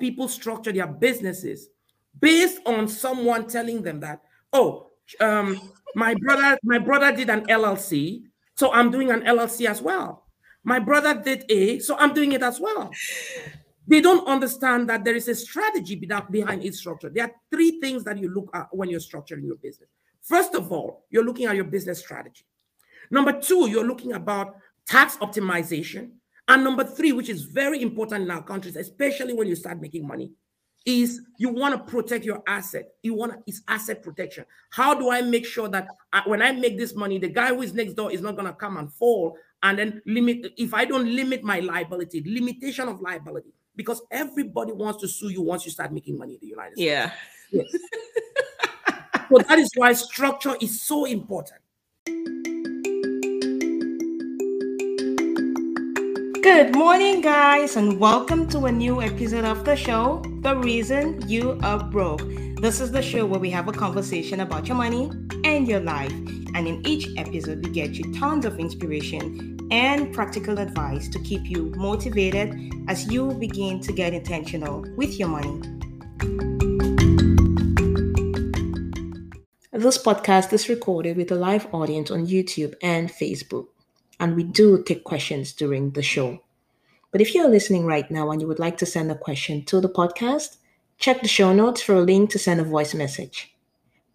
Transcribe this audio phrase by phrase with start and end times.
[0.00, 1.68] people structure their businesses
[2.18, 4.20] based on someone telling them that,
[4.52, 5.60] oh, um,
[5.94, 8.22] my brother, my brother did an LLC,
[8.56, 10.24] so I'm doing an LLC as well.
[10.64, 12.90] My brother did A, so I'm doing it as well.
[13.86, 17.10] They don't understand that there is a strategy behind each structure.
[17.10, 19.88] There are three things that you look at when you're structuring your business.
[20.22, 22.44] First of all, you're looking at your business strategy.
[23.10, 26.12] Number two, you're looking about tax optimization.
[26.50, 30.04] And number three, which is very important in our countries, especially when you start making
[30.04, 30.32] money,
[30.84, 32.88] is you want to protect your asset.
[33.04, 34.44] You want it's asset protection.
[34.70, 37.62] How do I make sure that I, when I make this money, the guy who
[37.62, 40.52] is next door is not going to come and fall and then limit?
[40.56, 45.42] If I don't limit my liability, limitation of liability, because everybody wants to sue you
[45.42, 46.84] once you start making money in the United States.
[46.84, 47.12] Yeah.
[47.52, 47.66] Yes.
[49.30, 51.59] so that is why structure is so important.
[56.42, 61.58] Good morning, guys, and welcome to a new episode of the show, The Reason You
[61.62, 62.22] Are Broke.
[62.62, 65.10] This is the show where we have a conversation about your money
[65.44, 66.12] and your life.
[66.54, 71.44] And in each episode, we get you tons of inspiration and practical advice to keep
[71.44, 75.60] you motivated as you begin to get intentional with your money.
[79.72, 83.66] This podcast is recorded with a live audience on YouTube and Facebook
[84.20, 86.40] and we do take questions during the show.
[87.10, 89.80] But if you're listening right now and you would like to send a question to
[89.80, 90.58] the podcast,
[90.98, 93.52] check the show notes for a link to send a voice message.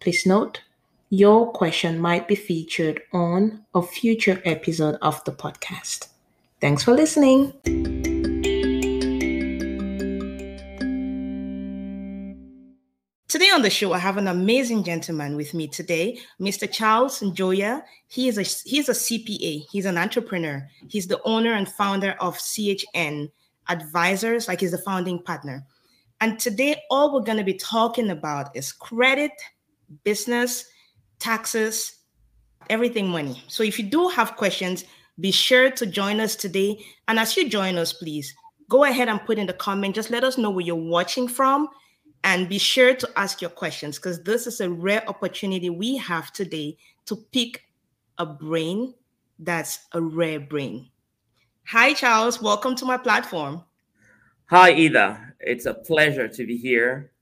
[0.00, 0.62] Please note,
[1.10, 6.08] your question might be featured on a future episode of the podcast.
[6.60, 7.95] Thanks for listening.
[13.36, 16.66] Today on the show, I have an amazing gentleman with me today, Mr.
[16.72, 17.82] Charles Njoya.
[18.08, 19.66] He is a he's a CPA.
[19.70, 20.66] He's an entrepreneur.
[20.88, 23.30] He's the owner and founder of CHN
[23.68, 25.66] Advisors, like he's the founding partner.
[26.22, 29.32] And today, all we're going to be talking about is credit,
[30.02, 30.64] business,
[31.18, 31.94] taxes,
[32.70, 33.44] everything money.
[33.48, 34.86] So if you do have questions,
[35.20, 36.82] be sure to join us today.
[37.06, 38.34] And as you join us, please
[38.70, 39.94] go ahead and put in the comment.
[39.94, 41.68] Just let us know where you're watching from
[42.24, 46.32] and be sure to ask your questions because this is a rare opportunity we have
[46.32, 47.64] today to pick
[48.18, 48.94] a brain
[49.38, 50.90] that's a rare brain.
[51.66, 52.40] Hi, Charles.
[52.40, 53.62] Welcome to my platform.
[54.46, 55.34] Hi, Ida.
[55.40, 57.12] It's a pleasure to be here.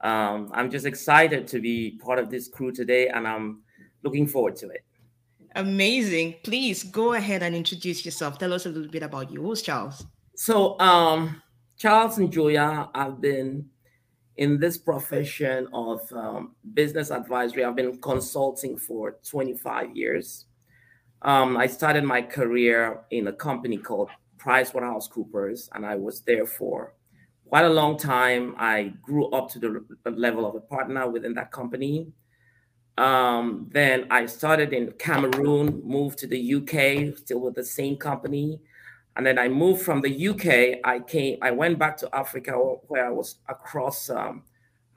[0.00, 3.62] Um, I'm just excited to be part of this crew today, and I'm
[4.02, 4.84] looking forward to it.
[5.56, 6.36] Amazing.
[6.44, 8.38] Please go ahead and introduce yourself.
[8.38, 9.42] Tell us a little bit about you.
[9.42, 10.06] Who's Charles?
[10.36, 11.42] So, um,
[11.76, 13.68] Charles Njoya, I've been
[14.40, 20.46] in this profession of um, business advisory, I've been consulting for 25 years.
[21.20, 24.08] Um, I started my career in a company called
[24.38, 26.94] PricewaterhouseCoopers, and I was there for
[27.50, 28.54] quite a long time.
[28.58, 32.10] I grew up to the level of a partner within that company.
[32.96, 38.58] Um, then I started in Cameroon, moved to the UK, still with the same company.
[39.16, 40.80] And then I moved from the UK.
[40.84, 44.44] I came, I went back to Africa where I was across um,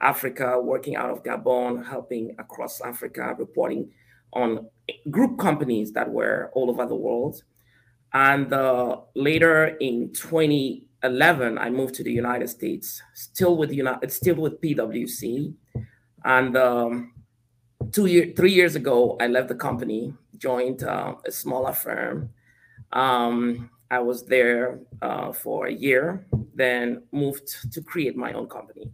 [0.00, 3.90] Africa, working out of Gabon, helping across Africa, reporting
[4.32, 4.68] on
[5.10, 7.42] group companies that were all over the world.
[8.12, 14.36] And uh, later in 2011, I moved to the United States, still with United, still
[14.36, 15.54] with PwC.
[16.24, 17.12] And um,
[17.90, 22.30] two year, three years ago, I left the company, joined uh, a smaller firm.
[22.92, 28.90] Um, I was there uh, for a year, then moved to create my own company.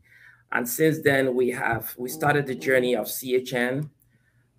[0.52, 3.88] And since then, we have we started the journey of CHN.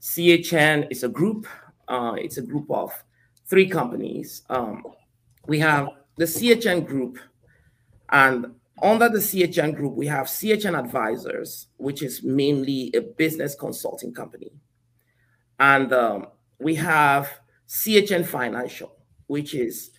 [0.01, 1.45] CHN is a group.
[1.87, 2.91] Uh, it's a group of
[3.45, 4.43] three companies.
[4.49, 4.83] Um,
[5.45, 7.19] we have the CHN group,
[8.09, 14.13] and under the CHN group, we have CHN Advisors, which is mainly a business consulting
[14.13, 14.51] company,
[15.59, 16.27] and um,
[16.59, 17.29] we have
[17.67, 18.91] CHN Financial,
[19.27, 19.91] which is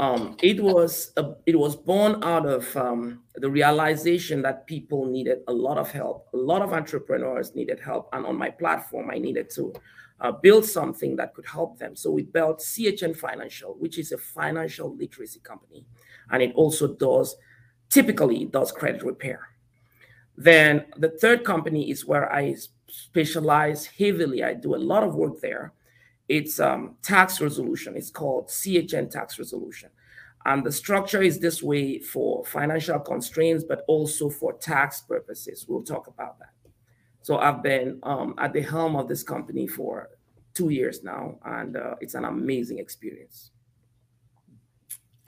[0.00, 5.40] um, it was a, it was born out of um, the realization that people needed
[5.46, 6.26] a lot of help.
[6.32, 9.74] A lot of entrepreneurs needed help, and on my platform, I needed to
[10.22, 11.94] uh, build something that could help them.
[11.94, 15.84] So we built CHN Financial, which is a financial literacy company,
[16.30, 17.36] and it also does
[17.90, 19.48] typically does credit repair.
[20.34, 22.56] Then the third company is where I
[22.88, 24.44] specialize heavily.
[24.44, 25.74] I do a lot of work there
[26.30, 27.96] it's um, tax resolution.
[27.96, 29.90] It's called CHN tax resolution.
[30.46, 35.66] And the structure is this way for financial constraints, but also for tax purposes.
[35.68, 36.52] We'll talk about that.
[37.22, 40.08] So I've been um, at the helm of this company for
[40.54, 43.50] two years now, and uh, it's an amazing experience.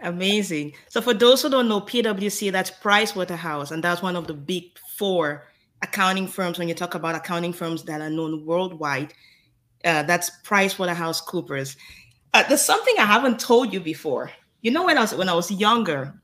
[0.00, 0.72] Amazing.
[0.88, 4.34] So for those who don't know, PwC, that's Price Waterhouse, and that's one of the
[4.34, 5.48] big four
[5.82, 6.60] accounting firms.
[6.60, 9.12] When you talk about accounting firms that are known worldwide,
[9.84, 11.76] uh, that's Price Waterhouse Coopers.
[12.34, 14.30] Uh, there's something I haven't told you before.
[14.62, 16.14] You know, when I was when I was younger,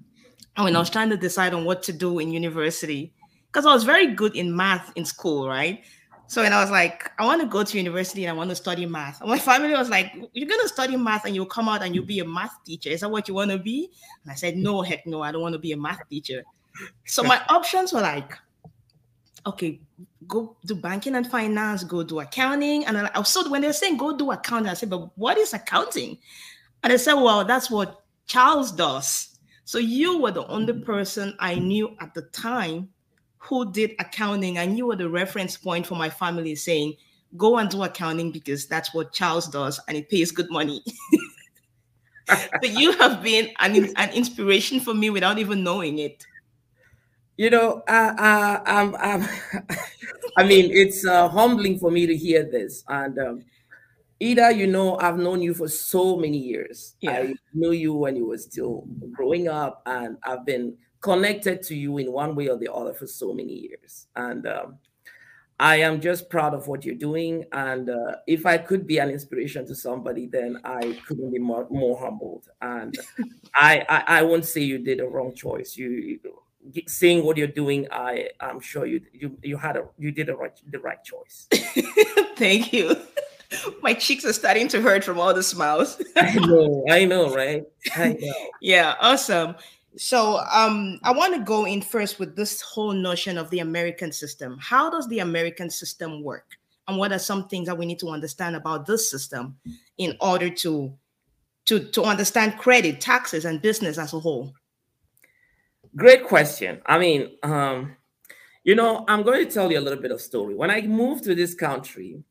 [0.56, 3.12] and when I was trying to decide on what to do in university,
[3.46, 5.82] because I was very good in math in school, right?
[6.28, 8.56] So and I was like, I want to go to university and I want to
[8.56, 9.20] study math.
[9.22, 12.04] And my family was like, You're gonna study math and you'll come out and you'll
[12.04, 12.90] be a math teacher.
[12.90, 13.90] Is that what you want to be?
[14.22, 16.44] And I said, No, heck no, I don't want to be a math teacher.
[17.06, 18.34] So my options were like,
[19.46, 19.80] okay,
[20.26, 22.84] go do banking and finance, go do accounting.
[22.84, 26.18] And I so when they're saying go do accounting, I said, but what is accounting?
[26.82, 29.38] And they said, well, that's what Charles does.
[29.64, 30.84] So you were the only mm-hmm.
[30.84, 32.88] person I knew at the time
[33.38, 36.94] who did accounting, and you were the reference point for my family saying,
[37.36, 40.82] go and do accounting because that's what Charles does and it pays good money.
[42.28, 46.24] so you have been an, an inspiration for me without even knowing it.
[47.38, 49.28] You know, uh, uh, um, um,
[50.36, 52.82] I mean, it's uh, humbling for me to hear this.
[52.88, 53.44] And um,
[54.20, 56.96] Ida, you know, I've known you for so many years.
[57.00, 57.12] Yeah.
[57.12, 61.98] I knew you when you were still growing up, and I've been connected to you
[61.98, 64.08] in one way or the other for so many years.
[64.16, 64.78] And um,
[65.60, 67.44] I am just proud of what you're doing.
[67.52, 71.68] And uh, if I could be an inspiration to somebody, then I couldn't be more,
[71.70, 72.48] more humbled.
[72.60, 72.98] And
[73.54, 75.76] I, I, I won't say you did a wrong choice.
[75.76, 76.18] You
[76.86, 80.36] seeing what you're doing, I I'm sure you you you had a you did a
[80.36, 81.48] right the right choice.
[82.36, 82.96] Thank you.
[83.82, 86.00] My cheeks are starting to hurt from all the smiles.
[86.16, 87.64] I know, I know, right?
[87.96, 88.50] I know.
[88.60, 89.56] Yeah, awesome.
[89.96, 94.12] So um I want to go in first with this whole notion of the American
[94.12, 94.58] system.
[94.60, 96.56] How does the American system work?
[96.86, 99.56] And what are some things that we need to understand about this system
[99.98, 100.92] in order to
[101.66, 104.54] to to understand credit, taxes, and business as a whole?
[105.96, 106.80] Great question.
[106.86, 107.96] I mean, um,
[108.64, 110.54] you know, I'm going to tell you a little bit of story.
[110.54, 112.22] When I moved to this country,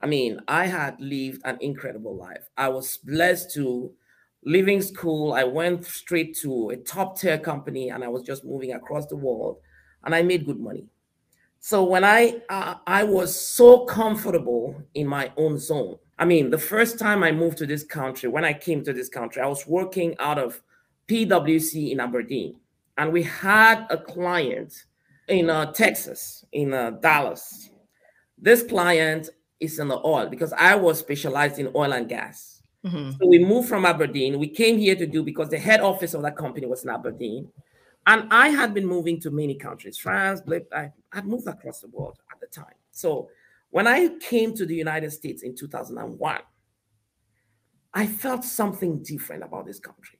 [0.00, 2.48] I mean, I had lived an incredible life.
[2.56, 3.92] I was blessed to
[4.44, 5.34] leaving school.
[5.34, 9.16] I went straight to a top tier company, and I was just moving across the
[9.16, 9.58] world,
[10.04, 10.86] and I made good money.
[11.60, 15.98] So when I uh, I was so comfortable in my own zone.
[16.18, 19.08] I mean, the first time I moved to this country, when I came to this
[19.08, 20.62] country, I was working out of
[21.10, 22.54] PwC in Aberdeen,
[22.96, 24.84] and we had a client
[25.26, 27.70] in uh, Texas, in uh, Dallas.
[28.38, 29.28] This client
[29.58, 32.62] is in the oil because I was specialized in oil and gas.
[32.86, 33.10] Mm-hmm.
[33.10, 34.38] So we moved from Aberdeen.
[34.38, 37.48] We came here to do because the head office of that company was in Aberdeen.
[38.06, 40.40] And I had been moving to many countries, France,
[40.72, 42.74] I had moved across the world at the time.
[42.92, 43.28] So
[43.70, 46.38] when I came to the United States in 2001,
[47.92, 50.19] I felt something different about this country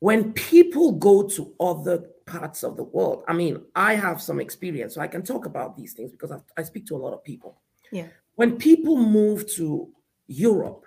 [0.00, 4.94] when people go to other parts of the world, I mean, I have some experience,
[4.94, 7.24] so I can talk about these things because I, I speak to a lot of
[7.24, 7.60] people.
[7.90, 8.08] Yeah.
[8.34, 9.88] When people move to
[10.26, 10.84] Europe,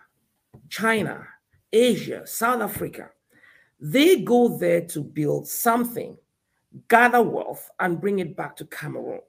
[0.69, 1.25] China,
[1.71, 3.09] Asia, South Africa,
[3.79, 6.17] they go there to build something,
[6.87, 9.21] gather wealth, and bring it back to Cameroon.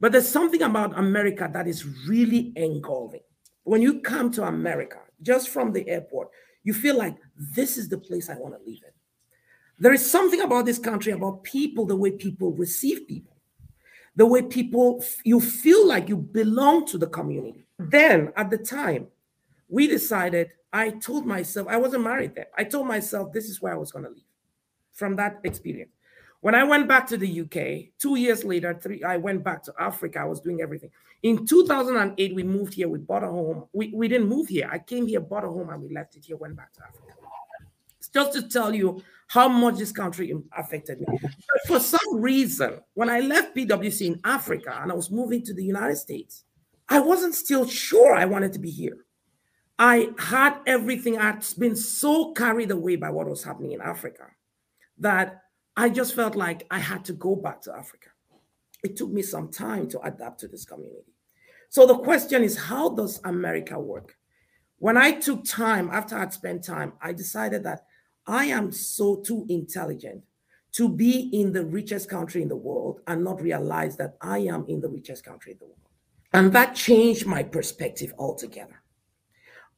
[0.00, 3.20] But there's something about America that is really engulfing.
[3.64, 6.28] When you come to America, just from the airport,
[6.64, 7.16] you feel like
[7.54, 8.92] this is the place I want to live in.
[9.78, 13.36] There is something about this country, about people, the way people receive people,
[14.14, 17.64] the way people, you feel like you belong to the community.
[17.78, 17.88] Hmm.
[17.88, 19.08] Then at the time,
[19.68, 22.46] we decided, I told myself, I wasn't married then.
[22.56, 24.22] I told myself this is where I was going to live
[24.92, 25.90] from that experience.
[26.42, 29.74] When I went back to the UK, two years later, three, I went back to
[29.78, 30.20] Africa.
[30.20, 30.90] I was doing everything.
[31.22, 32.88] In 2008, we moved here.
[32.88, 33.64] We bought a home.
[33.72, 34.68] We, we didn't move here.
[34.70, 37.21] I came here, bought a home, and we left it here, went back to Africa.
[38.12, 41.06] Just to tell you how much this country affected me.
[41.22, 41.32] But
[41.66, 45.64] for some reason, when I left PwC in Africa and I was moving to the
[45.64, 46.44] United States,
[46.88, 48.98] I wasn't still sure I wanted to be here.
[49.78, 51.18] I had everything.
[51.18, 54.26] I'd been so carried away by what was happening in Africa
[54.98, 55.42] that
[55.76, 58.10] I just felt like I had to go back to Africa.
[58.84, 61.14] It took me some time to adapt to this community.
[61.70, 64.18] So the question is, how does America work?
[64.78, 67.86] When I took time, after I'd spent time, I decided that
[68.26, 70.22] I am so too intelligent
[70.72, 74.64] to be in the richest country in the world and not realize that I am
[74.68, 75.78] in the richest country in the world.
[76.32, 78.82] And that changed my perspective altogether.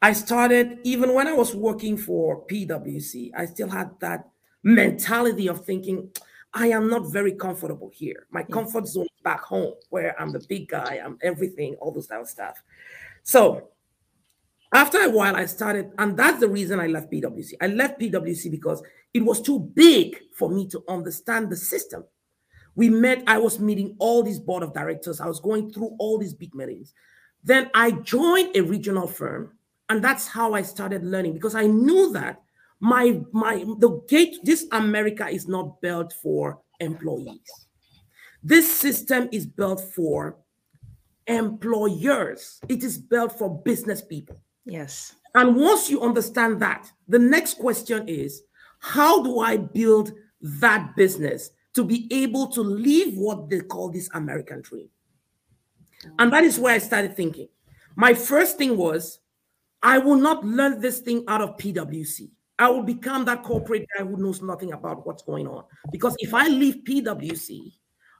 [0.01, 4.29] I started, even when I was working for PwC, I still had that
[4.63, 6.11] mentality of thinking,
[6.53, 8.27] I am not very comfortable here.
[8.31, 12.07] My comfort zone is back home where I'm the big guy, I'm everything, all those
[12.07, 12.63] type of stuff.
[13.25, 13.71] So
[14.75, 17.53] After a while, I started, and that's the reason I left PwC.
[17.61, 18.83] I left PwC because
[19.15, 22.05] it was too big for me to understand the system.
[22.75, 26.19] We met, I was meeting all these board of directors, I was going through all
[26.19, 26.93] these big meetings.
[27.45, 29.53] Then I joined a regional firm,
[29.89, 32.43] and that's how I started learning because I knew that
[32.81, 37.69] my my the gate this America is not built for employees.
[38.43, 40.37] This system is built for
[41.29, 42.59] employers.
[42.69, 44.41] It is built for business people.
[44.65, 45.15] Yes.
[45.35, 48.43] And once you understand that, the next question is
[48.79, 54.09] how do I build that business to be able to live what they call this
[54.15, 54.89] American dream?
[56.19, 57.49] And that is where I started thinking.
[57.97, 59.21] My first thing was,
[59.83, 62.31] I will not learn this thing out of PwC.
[62.59, 65.65] I will become that corporate guy who knows nothing about what's going on.
[65.91, 67.73] Because if I leave PwC,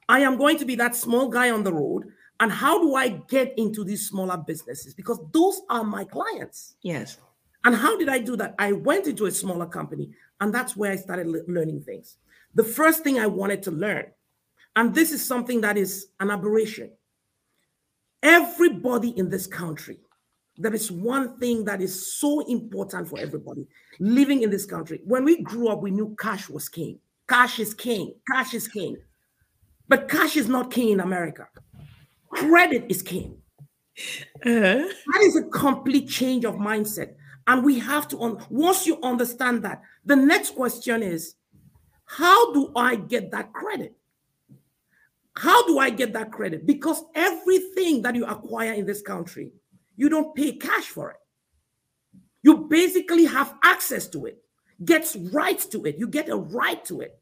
[0.07, 2.03] I am going to be that small guy on the road.
[2.39, 4.93] And how do I get into these smaller businesses?
[4.93, 6.75] Because those are my clients.
[6.81, 7.17] Yes.
[7.63, 8.55] And how did I do that?
[8.59, 10.11] I went into a smaller company,
[10.41, 12.17] and that's where I started le- learning things.
[12.53, 14.05] The first thing I wanted to learn,
[14.75, 16.91] and this is something that is an aberration.
[18.21, 19.99] Everybody in this country,
[20.57, 23.67] there is one thing that is so important for everybody
[23.99, 25.01] living in this country.
[25.03, 26.99] When we grew up, we knew cash was king.
[27.27, 28.13] Cash is king.
[28.31, 28.97] Cash is king.
[29.87, 31.47] But cash is not king in America.
[32.35, 33.37] Credit is king.
[34.45, 34.87] Uh-huh.
[35.13, 37.15] That is a complete change of mindset.
[37.47, 41.35] And we have to, un- once you understand that, the next question is
[42.05, 43.95] how do I get that credit?
[45.37, 46.65] How do I get that credit?
[46.65, 49.51] Because everything that you acquire in this country,
[49.95, 51.17] you don't pay cash for it.
[52.41, 54.37] You basically have access to it,
[54.83, 55.97] gets rights to it.
[55.97, 57.19] You get a right to it.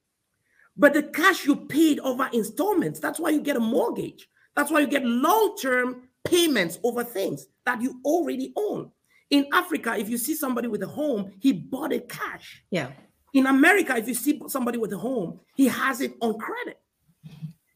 [0.76, 4.28] But the cash you paid over installments, that's why you get a mortgage.
[4.56, 8.92] That's why you get long term payments over things that you already own.
[9.30, 12.64] In Africa, if you see somebody with a home, he bought it cash.
[12.70, 12.92] Yeah.
[13.34, 16.80] In America, if you see somebody with a home, he has it on credit.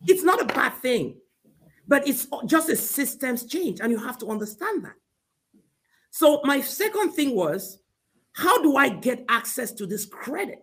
[0.06, 1.16] It's not a bad thing,
[1.88, 4.94] but it's just a systems change, and you have to understand that.
[6.12, 7.80] So, my second thing was
[8.34, 10.62] how do I get access to this credit?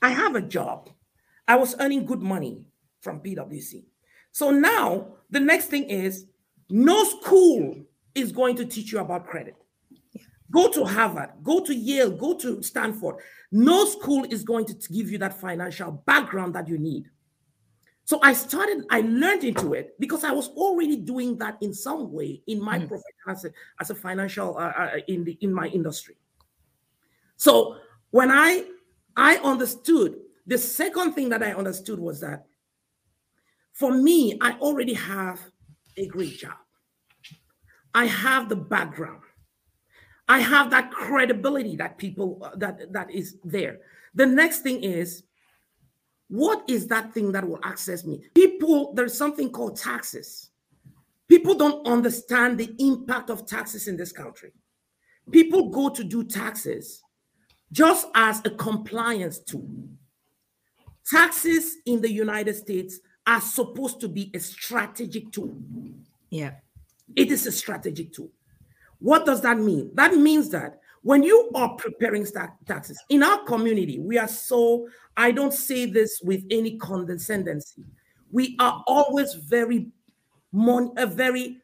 [0.00, 0.90] I have a job.
[1.48, 2.62] I was earning good money
[3.00, 3.86] from PwC.
[4.38, 6.26] So now the next thing is
[6.70, 7.76] no school
[8.14, 9.56] is going to teach you about credit.
[10.52, 13.16] Go to Harvard, go to Yale, go to Stanford.
[13.50, 17.10] No school is going to give you that financial background that you need.
[18.04, 22.12] So I started, I learned into it because I was already doing that in some
[22.12, 22.86] way in my mm.
[22.86, 26.14] profession as a, as a financial uh, uh, in the in my industry.
[27.36, 27.78] So
[28.12, 28.66] when I
[29.16, 32.47] I understood the second thing that I understood was that
[33.78, 35.40] for me, I already have
[35.96, 36.56] a great job.
[37.94, 39.22] I have the background.
[40.28, 43.78] I have that credibility that people uh, that that is there.
[44.14, 45.22] The next thing is
[46.26, 48.20] what is that thing that will access me?
[48.34, 50.50] People, there's something called taxes.
[51.28, 54.52] People don't understand the impact of taxes in this country.
[55.30, 57.00] People go to do taxes
[57.72, 59.88] just as a compliance tool.
[61.06, 65.54] Taxes in the United States are supposed to be a strategic tool.
[66.30, 66.52] Yeah.
[67.14, 68.30] It is a strategic tool.
[69.00, 69.90] What does that mean?
[69.94, 72.26] That means that when you are preparing
[72.66, 77.84] taxes in our community, we are so, I don't say this with any condescendency.
[78.32, 79.88] We are always very,
[80.50, 81.58] mon- a very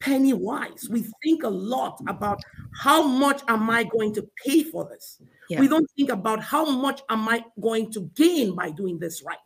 [0.00, 0.88] penny wise.
[0.88, 2.40] We think a lot about
[2.80, 5.20] how much am I going to pay for this?
[5.50, 5.60] Yeah.
[5.60, 9.38] We don't think about how much am I going to gain by doing this right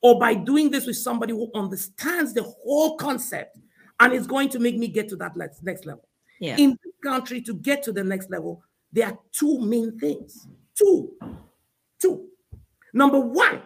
[0.00, 3.58] or by doing this with somebody who understands the whole concept
[4.00, 6.08] and is going to make me get to that next level.
[6.40, 6.56] Yeah.
[6.56, 8.62] In this country, to get to the next level,
[8.92, 10.46] there are two main things.
[10.76, 11.12] Two.
[12.00, 12.28] Two.
[12.92, 13.62] Number one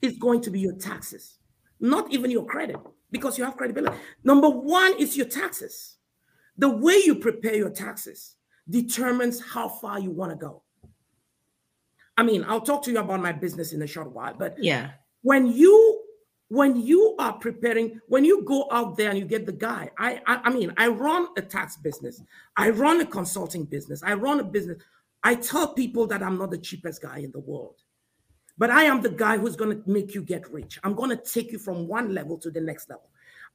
[0.00, 1.38] is going to be your taxes,
[1.80, 2.76] not even your credit,
[3.10, 3.96] because you have credibility.
[4.24, 5.96] Number one is your taxes.
[6.58, 8.34] The way you prepare your taxes
[8.68, 10.62] determines how far you want to go.
[12.16, 14.90] I mean, I'll talk to you about my business in a short while, but yeah,
[15.22, 16.02] when you
[16.52, 20.20] when you are preparing, when you go out there and you get the guy, I,
[20.26, 22.22] I, I mean, I run a tax business,
[22.58, 24.82] I run a consulting business, I run a business.
[25.24, 27.76] I tell people that I'm not the cheapest guy in the world,
[28.58, 30.78] but I am the guy who's going to make you get rich.
[30.84, 33.08] I'm going to take you from one level to the next level.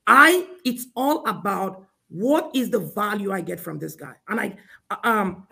[0.08, 4.58] I, it's all about what is the value I get from this guy, and I,
[5.04, 5.48] um,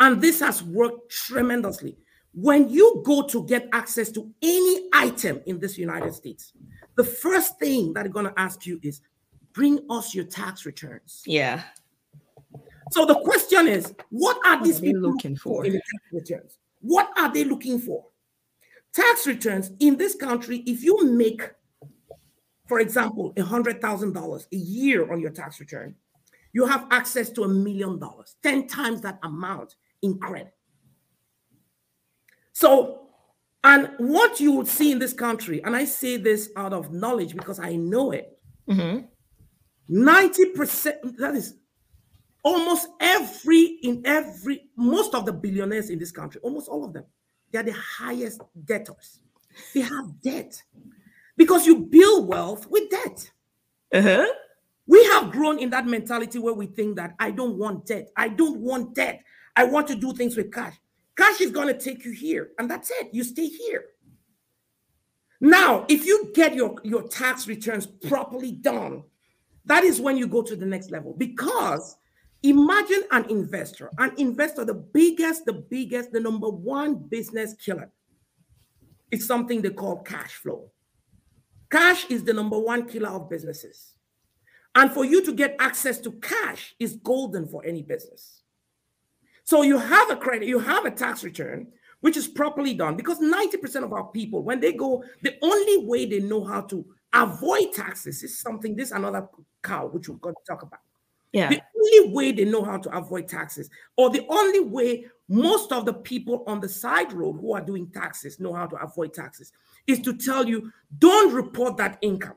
[0.00, 1.98] and this has worked tremendously
[2.40, 6.52] when you go to get access to any item in this United States,
[6.94, 9.00] the first thing that they're going to ask you is
[9.52, 11.22] bring us your tax returns.
[11.26, 11.62] Yeah.
[12.92, 15.64] So the question is, what are What these are people looking for?
[15.66, 16.58] in tax returns?
[16.80, 18.04] What are they looking for?
[18.92, 21.42] Tax returns in this country, if you make,
[22.68, 25.96] for example, $100,000 a year on your tax return,
[26.52, 30.54] you have access to a million dollars, 10 times that amount in credit.
[32.58, 33.10] So,
[33.62, 37.36] and what you would see in this country, and I say this out of knowledge
[37.36, 38.36] because I know it,
[38.68, 39.06] Mhm.
[39.88, 41.54] 90%, that is
[42.42, 47.04] almost every, in every, most of the billionaires in this country, almost all of them,
[47.52, 49.20] they are the highest debtors.
[49.72, 50.60] They have debt
[51.36, 53.30] because you build wealth with debt.
[53.94, 54.26] Uh-huh.
[54.88, 58.10] We have grown in that mentality where we think that I don't want debt.
[58.16, 59.22] I don't want debt.
[59.54, 60.74] I want to do things with cash.
[61.18, 63.08] Cash is going to take you here, and that's it.
[63.12, 63.86] You stay here.
[65.40, 69.02] Now, if you get your, your tax returns properly done,
[69.64, 71.14] that is when you go to the next level.
[71.18, 71.96] Because
[72.44, 77.90] imagine an investor, an investor, the biggest, the biggest, the number one business killer
[79.10, 80.70] is something they call cash flow.
[81.68, 83.94] Cash is the number one killer of businesses.
[84.76, 88.37] And for you to get access to cash is golden for any business.
[89.48, 91.68] So you have a credit, you have a tax return,
[92.00, 96.04] which is properly done because 90% of our people, when they go, the only way
[96.04, 99.26] they know how to avoid taxes is something, this is another
[99.62, 100.80] cow, which we're going to talk about.
[101.32, 101.48] Yeah.
[101.48, 105.86] The only way they know how to avoid taxes, or the only way most of
[105.86, 109.50] the people on the side road who are doing taxes know how to avoid taxes,
[109.86, 112.36] is to tell you don't report that income.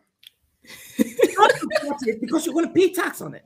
[0.98, 3.44] don't report it because you're going to pay tax on it.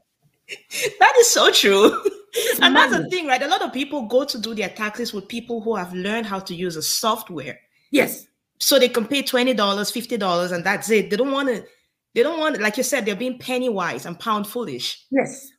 [0.99, 1.99] That is so true.
[2.61, 3.41] and that's the thing, right?
[3.41, 6.39] A lot of people go to do their taxes with people who have learned how
[6.39, 7.59] to use a software.
[7.91, 8.27] Yes.
[8.59, 11.09] So they can pay $20, $50, and that's it.
[11.09, 11.65] They don't want to,
[12.13, 15.05] they don't want, like you said, they're being penny wise and pound foolish.
[15.11, 15.49] Yes.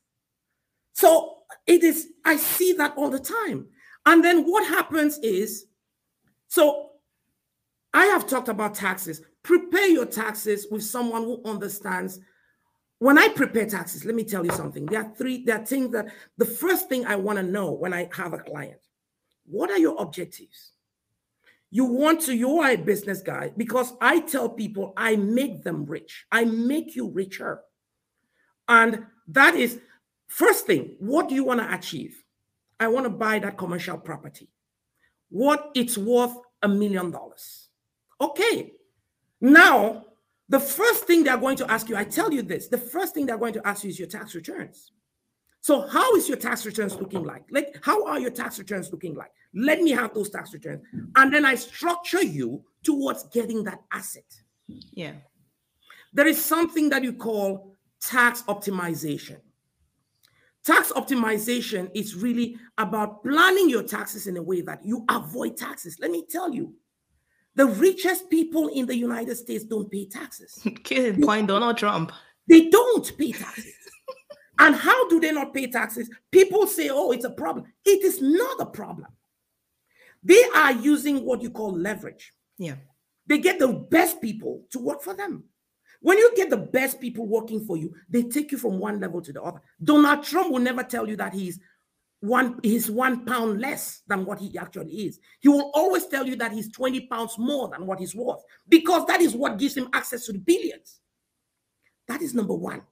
[0.95, 3.69] So it is, I see that all the time.
[4.07, 5.67] And then what happens is,
[6.49, 6.91] so
[7.93, 9.21] I have talked about taxes.
[9.43, 12.21] Prepare your taxes with someone who understands.
[12.99, 14.87] When I prepare taxes, let me tell you something.
[14.87, 17.93] There are three, there are things that the first thing I want to know when
[17.93, 18.81] I have a client,
[19.45, 20.73] what are your objectives?
[21.71, 25.85] You want to, you are a business guy because I tell people I make them
[25.85, 26.25] rich.
[26.33, 27.61] I make you richer.
[28.69, 29.79] And that is
[30.29, 32.25] first thing, what do you want to achieve?
[32.81, 34.49] I want to buy that commercial property.
[35.29, 37.69] What it's worth a million dollars.
[38.21, 38.73] Okay.
[39.41, 40.06] Now,
[40.49, 43.27] the first thing they're going to ask you, I tell you this, the first thing
[43.27, 44.93] they're going to ask you is your tax returns.
[45.61, 47.45] So, how is your tax returns looking like?
[47.51, 49.33] Like, how are your tax returns looking like?
[49.53, 50.83] Let me have those tax returns.
[51.17, 54.33] And then I structure you towards getting that asset.
[54.69, 55.15] Yeah.
[56.13, 59.39] There is something that you call tax optimization.
[60.65, 65.99] Tax optimization is really about planning your taxes in a way that you avoid taxes.
[66.01, 66.75] Let me tell you,
[67.57, 70.63] the richest people in the United States don't pay taxes.
[70.85, 72.13] Case in point, Donald Trump.
[72.47, 73.75] They don't pay taxes.
[74.59, 76.09] and how do they not pay taxes?
[76.31, 77.67] People say, oh, it's a problem.
[77.85, 79.09] It is not a problem.
[80.23, 82.33] They are using what you call leverage.
[82.59, 82.77] Yeah.
[83.27, 85.45] They get the best people to work for them.
[86.01, 89.23] When you get the best people working for you, they take you from one level
[89.23, 89.63] to the other.
[89.83, 91.59] Donald Trump will never tell you that he's
[92.21, 95.21] one he's one pound less than what he actually is.
[95.41, 99.07] He will always tell you that he's 20 pounds more than what he's worth because
[99.07, 101.01] that is what gives him access to the billions.
[102.09, 102.83] That is number one.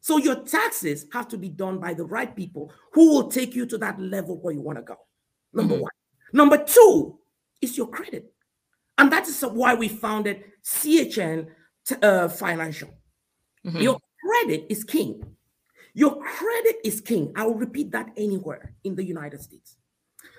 [0.00, 3.66] So your taxes have to be done by the right people who will take you
[3.66, 4.96] to that level where you want to go.
[5.52, 5.82] Number Mhm.
[5.82, 5.92] one.
[6.32, 7.20] Number two
[7.60, 8.32] is your credit.
[8.98, 11.54] And that is why we founded CHN
[12.02, 12.88] uh, Financial.
[13.64, 13.82] Mhm.
[13.82, 15.36] Your credit is king.
[15.94, 17.32] Your credit is king.
[17.36, 19.76] I will repeat that anywhere in the United States.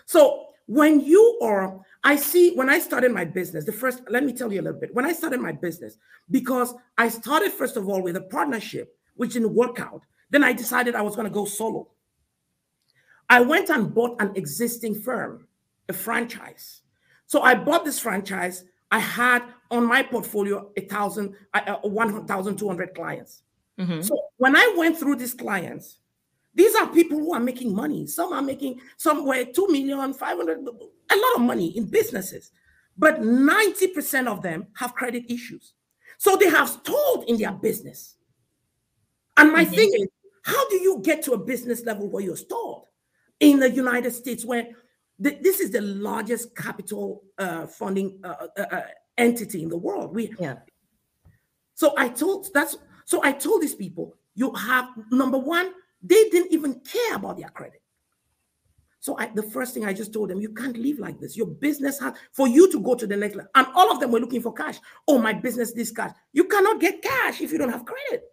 [0.06, 4.34] So when you are, I see when I started my business, the first, let me
[4.34, 4.94] tell you a little bit.
[4.96, 5.98] When I started my business,
[6.32, 10.54] because I started first of all with a partnership, which didn't work out, then I
[10.54, 11.90] decided I was going to go solo.
[13.30, 15.48] I went and bought an existing firm,
[15.88, 16.82] a franchise.
[17.28, 18.66] So I bought this franchise.
[18.90, 23.43] I had on my portfolio a thousand, uh, one thousand two hundred clients.
[23.80, 24.04] Mhm.
[24.04, 26.00] So when I went through these clients,
[26.54, 28.06] these are people who are making money.
[28.06, 32.52] Some are making somewhere 2 million, 500, a lot of money in businesses.
[32.98, 35.74] But 90% of them have credit issues.
[36.20, 38.16] So they have stalled in their business.
[39.38, 39.76] And my Mhm.
[39.76, 40.08] thing is,
[40.44, 42.88] how do you get to a business level where you're stalled
[43.40, 44.68] in the United States, where
[45.24, 48.82] th- this is the largest capital uh, funding uh, uh, uh,
[49.18, 50.14] entity in the world?
[50.14, 50.60] We Yeah.
[51.74, 56.52] so I told that's so I told these people, you have number one, They didn't
[56.52, 57.82] even care about their credit.
[59.00, 61.36] So I, the first thing I just told them, you can't live like this.
[61.36, 63.52] Your business has for you to go to the next level.
[63.56, 64.78] And all of them were looking for cash.
[65.08, 66.12] Oh, my business, this cash.
[66.34, 68.24] You cannot get cash if you don't have credit.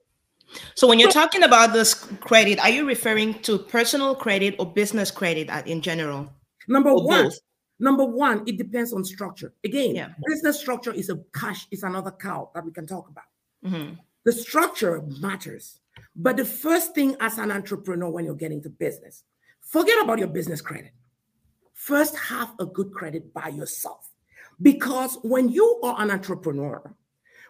[0.75, 4.67] So when you're so, talking about this credit, are you referring to personal credit or
[4.67, 6.29] business credit in general?
[6.69, 7.39] Number one, both?
[7.79, 9.53] number one, it depends on structure.
[9.65, 10.09] Again, yeah.
[10.29, 13.25] business structure is a cash, is another cow that we can talk about.
[13.65, 13.95] Mm-hmm.
[14.25, 15.81] The structure matters.
[16.15, 19.25] But the first thing as an entrepreneur when you're getting to business,
[19.71, 20.91] Forget about your business credit.
[21.75, 24.11] First, have a good credit by yourself.
[24.61, 26.97] Because when you are an entrepreneur,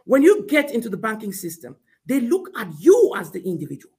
[0.04, 3.94] when you get into the banking system, they look at you as the individual.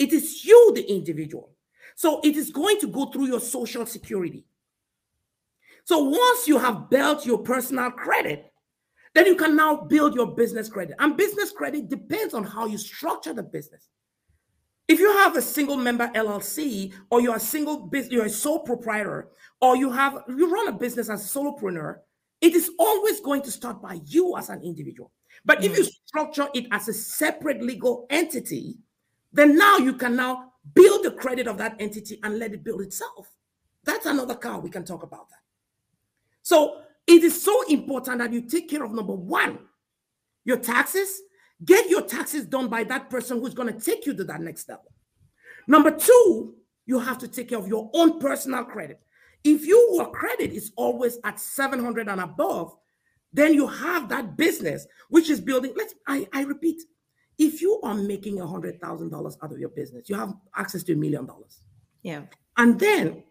[0.00, 1.52] It is you, the individual.
[1.94, 4.44] So it is going to go through your social security.
[5.84, 8.52] So once you have built your personal credit,
[9.14, 10.96] then you can now build your business credit.
[10.98, 13.88] And business credit depends on how you structure the business.
[14.86, 18.60] If you have a single member LLC or you're a single business, you're a sole
[18.60, 19.28] proprietor,
[19.60, 21.96] or you have you run a business as a solopreneur,
[22.40, 25.10] it is always going to start by you as an individual.
[25.44, 25.64] But mm.
[25.64, 28.76] if you structure it as a separate legal entity,
[29.32, 32.82] then now you can now build the credit of that entity and let it build
[32.82, 33.30] itself.
[33.84, 34.60] That's another car.
[34.60, 35.38] We can talk about that.
[36.42, 39.58] So it is so important that you take care of number one,
[40.44, 41.20] your taxes,
[41.64, 44.68] Get your taxes done by that person who's going to take you to that next
[44.68, 44.92] level.
[45.66, 46.54] Number two,
[46.86, 49.00] you have to take care of your own personal credit.
[49.44, 52.76] If your credit is always at 700 and above,
[53.32, 55.72] then you have that business which is building.
[55.76, 56.82] Let's I, I repeat,
[57.38, 60.82] if you are making a hundred thousand dollars out of your business, you have access
[60.84, 61.60] to a million dollars.
[62.02, 62.22] Yeah.
[62.56, 63.24] And then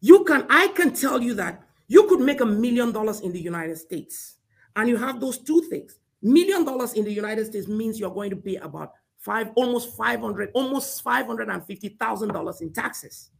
[0.00, 3.40] you can, I can tell you that you could make a million dollars in the
[3.40, 4.36] United States.
[4.76, 5.98] And you have those two things.
[6.22, 10.52] Million dollars in the United States means you're going to pay about five, almost 500,
[10.54, 13.30] almost $550,000 in taxes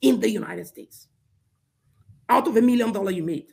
[0.00, 1.06] in the United States
[2.28, 3.52] out of a million dollar you made.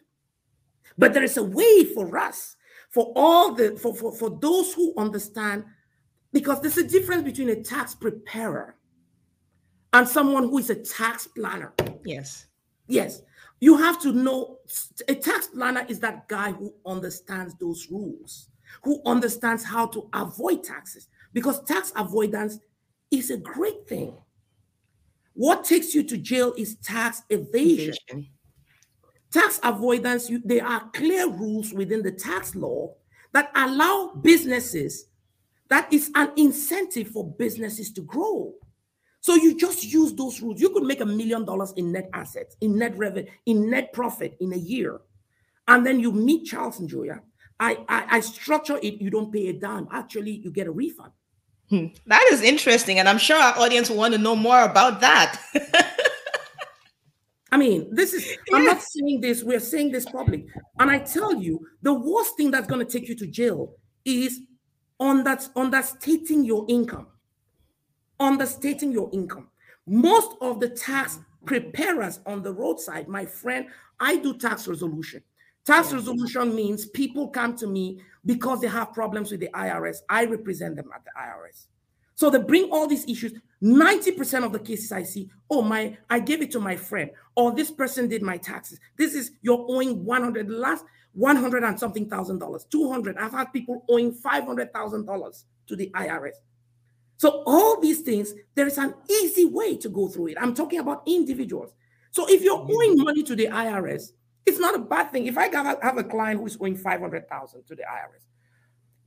[0.98, 2.56] But there is a way for us,
[2.90, 5.64] for all the, for, for, for those who understand,
[6.34, 8.78] because there's a difference between a tax preparer
[9.94, 11.72] and someone who is a tax planner.
[12.04, 12.48] Yes.
[12.90, 13.22] Yes.
[13.62, 14.60] You have to know
[15.08, 18.50] a tax planner is that guy who understands those rules
[18.84, 22.60] who understands how to avoid taxes because tax avoidance
[23.12, 24.14] is a great thing.
[25.34, 27.96] What takes you to jail is tax evasion.
[28.10, 28.30] evasion.
[29.32, 32.96] Tax avoidance, you, there are clear rules within the tax law
[33.32, 35.06] that allow businesses,
[35.70, 38.54] that is an incentive for businesses to grow.
[39.22, 40.62] So you just use those rules.
[40.62, 44.38] You could make a million dollars in net assets, in net revenue, in net profit
[44.40, 45.02] in a year.
[45.68, 47.20] And then you meet Charles Njoya
[47.60, 49.88] I, I, I structure it, you don't pay it down.
[49.92, 51.12] Actually, you get a refund.
[51.70, 51.88] Hmm.
[52.08, 53.00] That is interesting.
[53.00, 55.40] And I'm sure our audience will want to know more about that.
[57.52, 60.46] I mean, this is, I'm not saying this, we're saying this public.
[60.80, 64.40] And I tell you, the worst thing that's going to take you to jail is
[65.00, 67.08] on that understating your income.
[68.20, 69.50] Understating your income.
[69.88, 73.68] Most of the tax preparers on the roadside, my friend,
[74.00, 75.24] I do tax resolution.
[75.66, 79.98] Tax resolution means people come to me because they have problems with the IRS.
[80.10, 81.68] I represent them at the IRS.
[82.16, 83.34] So they bring all these issues.
[83.64, 87.54] 90% of the cases I see, oh my, I gave it to my friend, or
[87.54, 88.80] this person did my taxes.
[88.98, 93.18] This is you're owing 100 last 100 and something thousand dollars, 200.
[93.18, 96.36] I've had people owing $500,000 to the IRS.
[97.20, 100.38] So all these things, there is an easy way to go through it.
[100.40, 101.74] I'm talking about individuals.
[102.12, 102.72] So if you're mm-hmm.
[102.72, 104.14] owing money to the IRS,
[104.46, 105.28] it's not a bad thing.
[105.28, 108.24] If I have a client who's owing 500,000 to the IRS,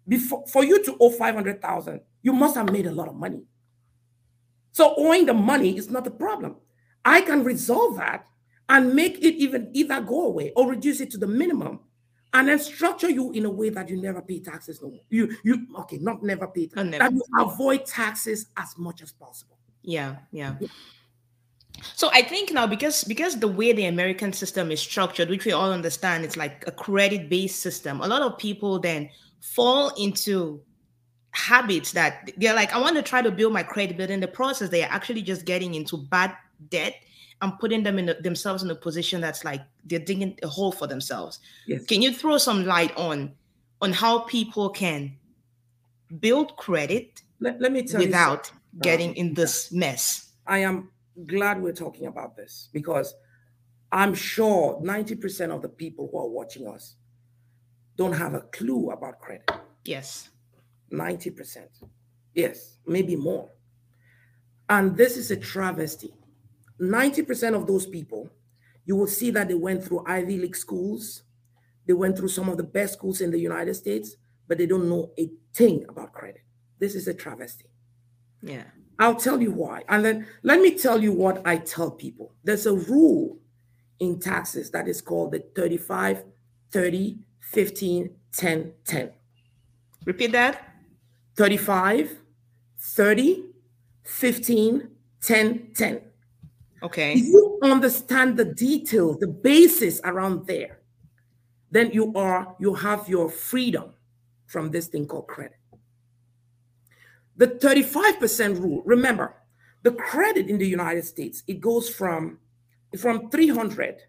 [0.07, 3.45] before for you to owe 500,000, you must have made a lot of money.
[4.73, 6.57] So owing the money is not the problem.
[7.07, 8.27] I can resolve that
[8.69, 11.81] and make it even either go away or reduce it to the minimum
[12.35, 15.01] and then structure you in a way that you never pay taxes no more.
[15.11, 17.05] You you okay, not never pay taxes, never.
[17.05, 19.59] that you avoid taxes as much as possible.
[19.83, 20.57] Yeah, yeah.
[20.61, 20.69] yeah.
[21.95, 25.53] So I think now because because the way the American system is structured, which we
[25.53, 28.01] all understand, it's like a credit-based system.
[28.01, 30.63] A lot of people then fall into
[31.33, 34.29] habits that they're like, I want to try to build my credit, but in the
[34.29, 36.37] process, they are actually just getting into bad
[36.69, 36.95] debt
[37.43, 40.73] and putting them in a, themselves in a position that's like they're digging a hole
[40.73, 41.41] for themselves.
[41.67, 41.85] Yes.
[41.85, 43.33] Can you throw some light on
[43.83, 45.17] on how people can
[46.21, 50.31] build credit let, let me tell without you getting in this mess?
[50.47, 50.91] I am
[51.27, 53.15] glad we're talking about this because
[53.91, 56.95] I'm sure 90% of the people who are watching us
[57.97, 59.51] don't have a clue about credit.
[59.85, 60.31] Yes.
[60.93, 61.67] 90%.
[62.35, 63.51] Yes, maybe more.
[64.69, 66.15] And this is a travesty.
[66.81, 68.31] 90% of those people,
[68.85, 71.23] you will see that they went through Ivy League schools.
[71.87, 74.17] They went through some of the best schools in the United States,
[74.49, 76.43] but they don't know a thing about credit.
[76.79, 77.67] This is a travesty.
[78.43, 78.65] Yeah.
[78.99, 79.83] I'll tell you why.
[79.89, 82.35] And then let me tell you what I tell people.
[82.45, 83.39] There's a rule
[83.99, 86.25] in taxes that is called the 35,
[86.71, 89.11] 30, 15, 10, 10.
[90.05, 90.69] Repeat that
[91.37, 92.19] 35,
[92.79, 93.45] 30,
[94.03, 94.89] 15,
[95.21, 96.01] 10, 10.
[96.83, 97.15] Okay.
[97.15, 100.81] If you understand the details, the basis around there,
[101.71, 103.93] then you are you have your freedom
[104.47, 105.57] from this thing called credit.
[107.37, 109.35] The 35% rule, remember,
[109.83, 112.39] the credit in the United States, it goes from
[112.99, 114.03] from 300,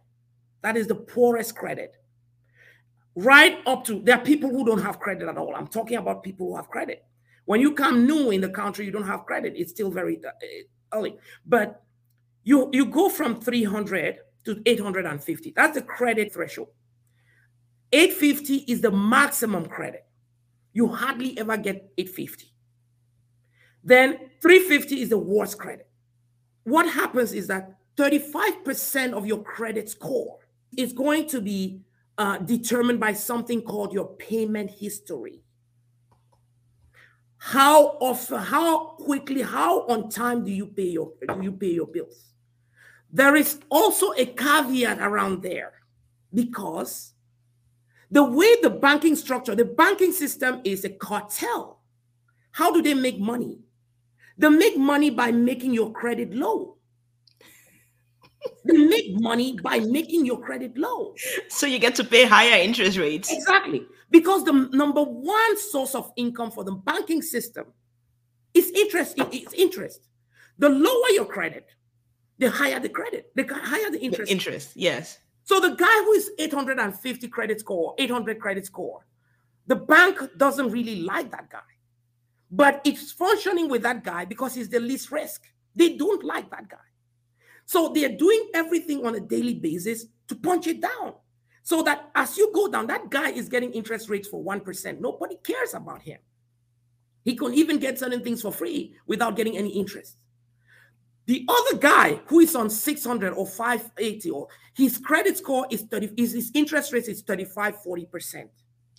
[0.61, 1.95] that is the poorest credit,
[3.15, 5.55] right up to there are people who don't have credit at all.
[5.55, 7.05] I'm talking about people who have credit.
[7.45, 9.53] When you come new in the country, you don't have credit.
[9.55, 10.31] It's still very uh,
[10.93, 11.17] early.
[11.45, 11.82] But
[12.43, 15.53] you you go from 300 to 850.
[15.55, 16.69] That's the credit threshold.
[17.91, 20.05] 850 is the maximum credit.
[20.73, 22.51] You hardly ever get 850.
[23.83, 25.87] Then 350 is the worst credit.
[26.63, 30.39] What happens is that 35% of your credit score
[30.75, 31.81] is going to be
[32.17, 35.43] uh, determined by something called your payment history.
[37.37, 41.87] How often, how quickly, how on time do you pay your do you pay your
[41.87, 42.32] bills?
[43.13, 45.73] There is also a caveat around there
[46.33, 47.13] because
[48.09, 51.79] the way the banking structure, the banking system is a cartel.
[52.51, 53.59] How do they make money?
[54.37, 56.77] They make money by making your credit low.
[58.65, 61.13] they make money by making your credit low.
[61.49, 63.31] So you get to pay higher interest rates.
[63.31, 63.85] Exactly.
[64.09, 67.67] Because the number one source of income for the banking system
[68.55, 69.15] is interest.
[69.17, 70.07] It's interest.
[70.57, 71.67] The lower your credit,
[72.43, 74.27] the higher the credit, the higher the interest.
[74.27, 75.19] The interest, yes.
[75.45, 79.05] So the guy who is 850 credit score, 800 credit score,
[79.67, 81.59] the bank doesn't really like that guy.
[82.51, 85.43] But it's functioning with that guy because he's the least risk.
[85.75, 86.77] They don't like that guy.
[87.65, 91.13] So they're doing everything on a daily basis to punch it down.
[91.63, 94.99] So that as you go down, that guy is getting interest rates for 1%.
[94.99, 96.19] Nobody cares about him.
[97.23, 100.17] He can even get certain things for free without getting any interest.
[101.25, 106.11] The other guy who is on 600 or 580 or his credit score is 30,
[106.17, 108.49] his, his interest rate is 35, 40%.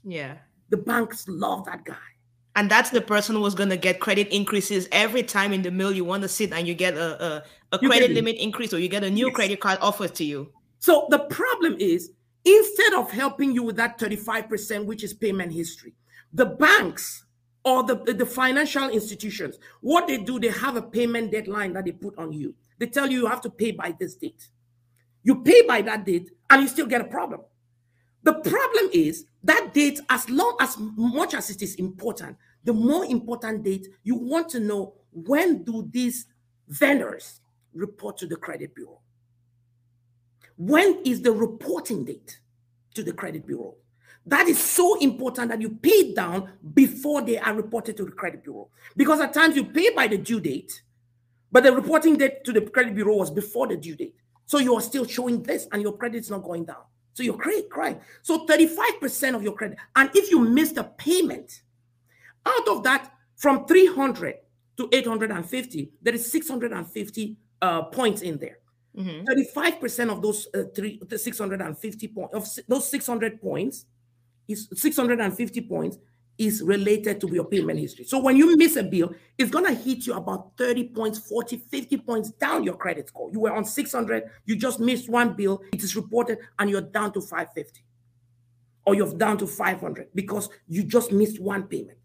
[0.05, 0.37] Yeah.
[0.71, 1.97] The banks love that guy.
[2.57, 5.93] And that's the person who's going to get credit increases every time in the mill
[5.93, 8.89] you want to sit and you get a, a, a credit limit increase or you
[8.89, 9.35] get a new yes.
[9.35, 10.53] credit card offered to you.
[10.79, 12.13] So the problem is
[12.45, 15.95] instead of helping you with that 35%, which is payment history,
[16.33, 17.24] the banks
[17.65, 21.93] or the, the financial institutions, what they do, they have a payment deadline that they
[21.93, 22.55] put on you.
[22.79, 24.49] They tell you you have to pay by this date.
[25.23, 27.41] You pay by that date and you still get a problem.
[28.23, 33.05] The problem is that date, as long as much as it is important, the more
[33.05, 36.27] important date, you want to know when do these
[36.69, 37.41] vendors
[37.75, 39.01] report to the credit bureau?
[40.57, 42.39] When is the reporting date
[42.95, 43.75] to the credit bureau?
[44.27, 48.13] That is so important that you pay it down before they are reported to the
[48.13, 48.69] credit bureau.
[48.97, 50.83] Because at times you pay by the due date,
[51.53, 54.15] but the reporting date to the credit bureau was before the due date.
[54.47, 56.83] So you are still showing this and your credit's not going down.
[57.13, 58.01] So you're crying.
[58.23, 59.79] So 35% of your credit.
[59.95, 61.63] And if you miss the payment,
[62.45, 64.37] out of that, from 300
[64.77, 68.59] to 850, there is 650 uh, points in there.
[68.97, 69.25] Mm-hmm.
[69.25, 73.87] 35% of those uh, three, the 650 points, of those 600 points,
[74.49, 75.99] is 650 points
[76.37, 78.05] is related to your payment history.
[78.05, 81.59] So when you miss a bill, it's going to hit you about 30 points, 40,
[81.59, 83.31] 50 points down your credit score.
[83.31, 87.13] You were on 600, you just missed one bill, it is reported, and you're down
[87.13, 87.85] to 550.
[88.87, 91.99] Or you're down to 500 because you just missed one payment.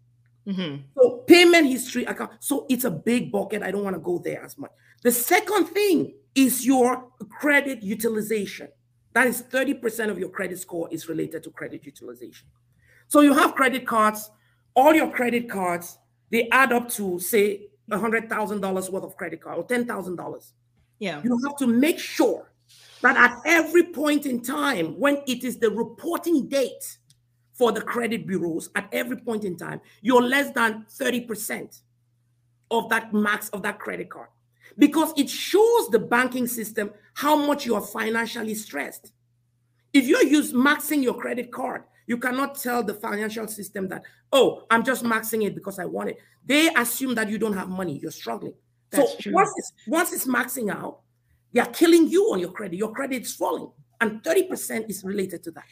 [0.46, 0.82] Mm-hmm.
[0.96, 2.32] So payment history account.
[2.40, 3.62] So it's a big bucket.
[3.62, 4.70] I don't want to go there as much.
[5.02, 8.68] The second thing is your credit utilization.
[9.12, 12.46] That is 30% of your credit score is related to credit utilization.
[13.08, 14.30] So you have credit cards,
[14.74, 15.98] all your credit cards,
[16.30, 20.52] they add up to say $100,000 worth of credit card or $10,000.
[21.00, 21.20] Yeah.
[21.24, 22.52] You have to make sure
[23.02, 26.98] that at every point in time, when it is the reporting date
[27.52, 31.80] for the credit bureaus, at every point in time, you're less than 30%
[32.70, 34.28] of that max of that credit card
[34.80, 39.12] because it shows the banking system how much you are financially stressed.
[39.92, 44.64] If you're use maxing your credit card, you cannot tell the financial system that, oh,
[44.70, 46.16] I'm just maxing it because I want it.
[46.46, 48.54] They assume that you don't have money, you're struggling.
[48.90, 49.32] That's so true.
[49.34, 51.00] once it's once it's maxing out,
[51.52, 52.76] they are killing you on your credit.
[52.76, 55.64] Your credit is falling, and 30% is related to that.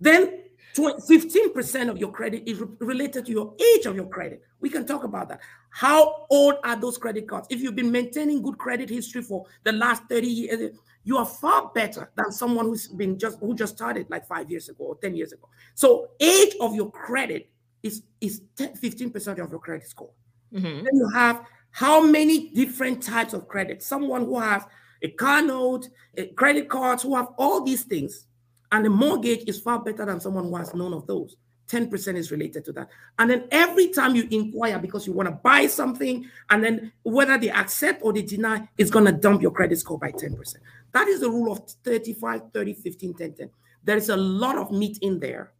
[0.00, 0.44] Then
[0.76, 4.42] 15% of your credit is re- related to your age of your credit.
[4.60, 5.40] We can talk about that.
[5.70, 7.46] How old are those credit cards?
[7.50, 11.70] If you've been maintaining good credit history for the last 30 years, you are far
[11.74, 15.16] better than someone who's been just who just started like five years ago or 10
[15.16, 15.48] years ago.
[15.74, 17.50] So age of your credit
[17.82, 20.10] is is 10, 15% of your credit score.
[20.54, 20.84] Mm-hmm.
[20.84, 23.82] Then you have how many different types of credit.
[23.82, 24.62] Someone who has
[25.02, 28.26] a car note, a credit cards, who have all these things
[28.72, 31.36] and the mortgage is far better than someone who has none of those.
[31.68, 32.88] 10% is related to that.
[33.18, 37.38] And then every time you inquire because you want to buy something, and then whether
[37.38, 40.56] they accept or they deny, it's going to dump your credit score by 10%.
[40.92, 43.50] That is the rule of 35, 30, 15, 10, 10.
[43.84, 45.52] There is a lot of meat in there.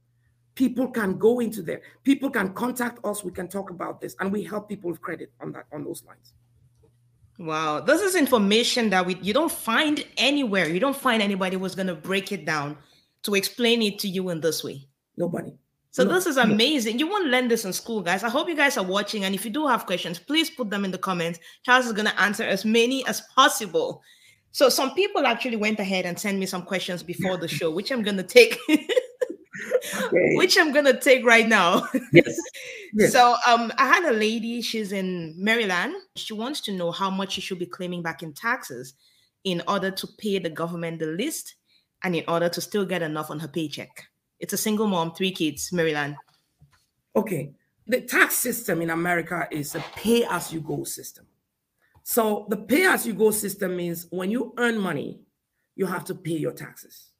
[0.54, 1.80] People can go into there.
[2.02, 3.24] People can contact us.
[3.24, 6.04] We can talk about this, and we help people with credit on that on those
[6.04, 6.34] lines.
[7.38, 10.68] Wow, this is information that we you don't find anywhere.
[10.68, 12.76] You don't find anybody who's going to break it down
[13.22, 14.86] to explain it to you in this way?
[15.16, 15.52] Nobody.
[15.92, 16.96] So no, this is amazing.
[16.96, 17.00] No.
[17.00, 18.24] You won't learn this in school, guys.
[18.24, 19.24] I hope you guys are watching.
[19.24, 21.38] And if you do have questions, please put them in the comments.
[21.64, 24.02] Charles is going to answer as many as possible.
[24.52, 27.90] So some people actually went ahead and sent me some questions before the show, which
[27.90, 28.58] I'm going to take.
[28.68, 30.36] okay.
[30.36, 31.86] Which I'm going to take right now.
[32.12, 32.38] Yes.
[32.94, 33.12] yes.
[33.12, 34.62] So um, I had a lady.
[34.62, 35.94] She's in Maryland.
[36.16, 38.94] She wants to know how much she should be claiming back in taxes
[39.44, 41.56] in order to pay the government the list
[42.02, 44.04] and in order to still get enough on her paycheck.
[44.40, 46.16] It's a single mom, three kids, Maryland.
[47.14, 47.52] Okay.
[47.86, 51.26] The tax system in America is a pay as you go system.
[52.02, 55.20] So the pay as you go system means when you earn money,
[55.76, 57.10] you have to pay your taxes.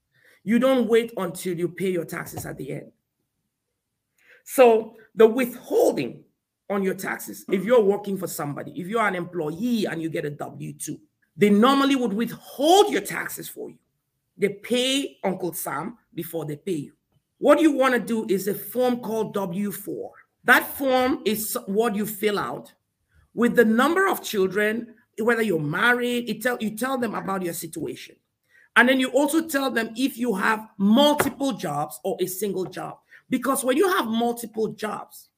[0.45, 2.93] You don't wait until you pay your taxes at the end.
[4.45, 6.25] So the withholding
[6.69, 10.25] on your taxes, if you're working for somebody, if you're an employee and you get
[10.25, 10.99] a W 2,
[11.37, 13.79] they normally would withhold your taxes for you.
[14.37, 16.93] They pay Uncle Sam before they pay you.
[17.39, 20.11] What you want to do is a form called W 4.
[20.45, 22.73] That form is what you fill out
[23.35, 27.53] with the number of children, whether you're married, it tell, you tell them about your
[27.53, 28.17] situation.
[28.77, 32.99] And then you also tell them if you have multiple jobs or a single job.
[33.29, 35.29] Because when you have multiple jobs,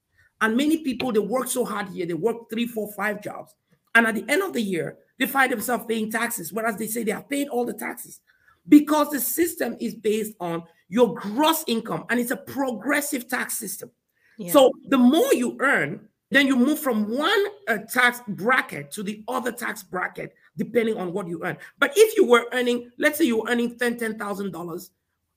[0.41, 3.55] and many people they work so hard here, they work three, four, five jobs,
[3.95, 7.05] and at the end of the year, they find themselves paying taxes, whereas they say
[7.05, 8.21] they have paid all the taxes
[8.69, 13.91] because the system is based on your gross income and it's a progressive tax system.
[14.39, 14.53] Yeah.
[14.53, 19.23] So the more you earn, then you move from one uh, tax bracket to the
[19.29, 21.57] other tax bracket depending on what you earn.
[21.79, 24.91] But if you were earning, let's say you were earning ten ten thousand dollars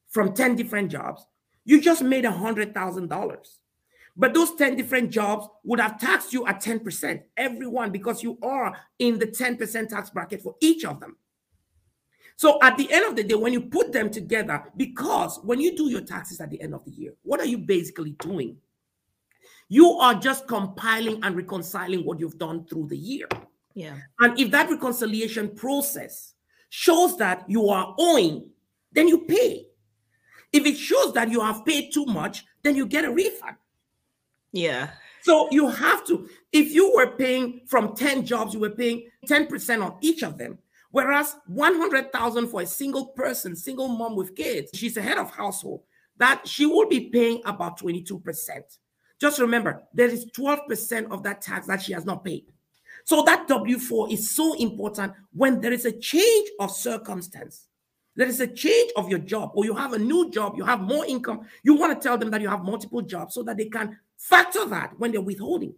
[0.09, 1.25] from ten different jobs,
[1.65, 3.59] you just made a hundred thousand dollars.
[4.17, 8.75] But those 10 different jobs would have taxed you at 10%, everyone, because you are
[8.97, 11.17] in the 10% tax bracket for each of them.
[12.37, 15.75] So at the end of the day, when you put them together, because when you
[15.75, 18.57] do your taxes at the end of the year, what are you basically doing?
[19.69, 23.27] You are just compiling and reconciling what you've done through the year.
[23.73, 23.97] Yeah.
[24.19, 26.35] And if that reconciliation process
[26.69, 28.49] shows that you are owing,
[28.91, 29.65] then you pay.
[30.53, 33.57] If it shows that you have paid too much, then you get a refund.
[34.51, 34.91] Yeah.
[35.23, 39.83] So you have to, if you were paying from 10 jobs, you were paying 10%
[39.83, 40.59] on each of them.
[40.91, 45.83] Whereas 100,000 for a single person, single mom with kids, she's a head of household,
[46.17, 48.21] that she will be paying about 22%.
[49.19, 52.45] Just remember, there is 12% of that tax that she has not paid.
[53.03, 57.67] So that W4 is so important when there is a change of circumstance.
[58.15, 60.81] There is a change of your job, or you have a new job, you have
[60.81, 61.41] more income.
[61.63, 64.65] You want to tell them that you have multiple jobs so that they can factor
[64.65, 65.75] that when they're withholding.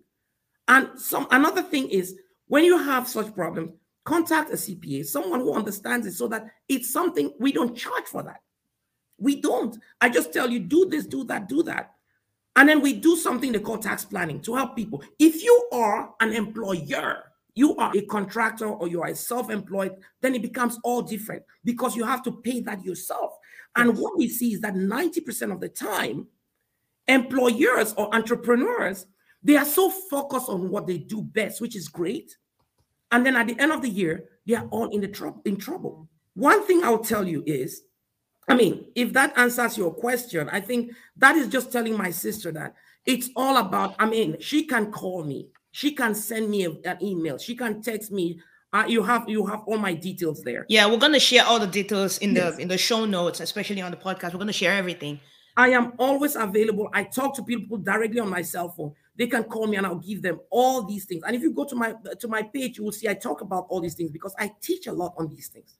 [0.67, 2.15] And some another thing is
[2.47, 3.71] when you have such problems,
[4.09, 8.23] contact a CPA, someone who understands it so that it's something we don't charge for
[8.23, 8.41] that.
[9.19, 9.77] We don't.
[10.01, 11.91] I just tell you, do this, do that, do that.
[12.55, 15.03] And then we do something they call tax planning to help people.
[15.19, 20.33] If you are an employer, you are a contractor or you are a self-employed, then
[20.33, 23.37] it becomes all different because you have to pay that yourself.
[23.75, 26.25] And what we see is that 90% of the time,
[27.07, 29.05] employers or entrepreneurs,
[29.43, 32.35] they are so focused on what they do best, which is great.
[33.11, 35.57] And then at the end of the year, they are all in the trouble in
[35.57, 36.07] trouble.
[36.33, 37.81] One thing I'll tell you is,
[38.47, 42.51] I mean, if that answers your question, I think that is just telling my sister
[42.53, 43.95] that it's all about.
[43.99, 47.81] I mean, she can call me, she can send me a, an email, she can
[47.81, 48.39] text me.
[48.71, 50.65] Uh, you have you have all my details there.
[50.69, 52.55] Yeah, we're gonna share all the details in yes.
[52.55, 54.33] the in the show notes, especially on the podcast.
[54.33, 55.19] We're gonna share everything.
[55.57, 56.89] I am always available.
[56.93, 58.93] I talk to people directly on my cell phone.
[59.19, 61.23] They can call me and I'll give them all these things.
[61.27, 63.67] And if you go to my to my page, you will see I talk about
[63.69, 65.75] all these things because I teach a lot on these things.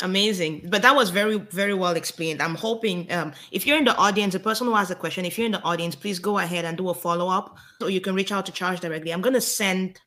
[0.00, 0.68] Amazing.
[0.70, 2.40] But that was very, very well explained.
[2.40, 5.36] I'm hoping um, if you're in the audience, the person who has a question, if
[5.36, 8.14] you're in the audience, please go ahead and do a follow up so you can
[8.14, 9.12] reach out to Charles directly.
[9.12, 10.00] I'm going to send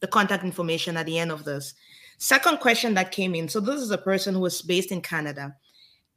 [0.00, 1.74] the contact information at the end of this.
[2.16, 3.48] Second question that came in.
[3.48, 5.54] So, this is a person who is based in Canada